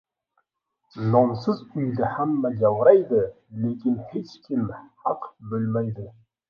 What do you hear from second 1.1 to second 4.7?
Nonsiz uyda hamma javraydi, lekin hech kim